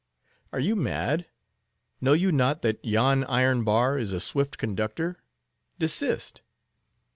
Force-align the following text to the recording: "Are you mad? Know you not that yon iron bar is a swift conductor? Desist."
"Are 0.51 0.59
you 0.59 0.75
mad? 0.75 1.27
Know 2.01 2.13
you 2.13 2.31
not 2.31 2.63
that 2.63 2.83
yon 2.83 3.23
iron 3.25 3.63
bar 3.63 3.99
is 3.99 4.13
a 4.13 4.19
swift 4.19 4.57
conductor? 4.57 5.19
Desist." 5.77 6.41